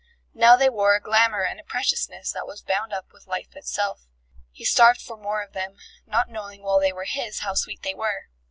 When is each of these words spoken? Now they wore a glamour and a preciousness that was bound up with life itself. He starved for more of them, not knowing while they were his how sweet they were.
Now 0.33 0.55
they 0.55 0.67
wore 0.67 0.95
a 0.95 0.99
glamour 0.99 1.43
and 1.43 1.59
a 1.59 1.63
preciousness 1.63 2.31
that 2.31 2.47
was 2.47 2.63
bound 2.63 2.91
up 2.91 3.13
with 3.13 3.27
life 3.27 3.55
itself. 3.55 4.07
He 4.51 4.65
starved 4.65 4.99
for 4.99 5.15
more 5.15 5.43
of 5.43 5.53
them, 5.53 5.75
not 6.07 6.27
knowing 6.27 6.63
while 6.63 6.79
they 6.79 6.91
were 6.91 7.05
his 7.05 7.41
how 7.41 7.53
sweet 7.53 7.83
they 7.83 7.93
were. 7.93 8.27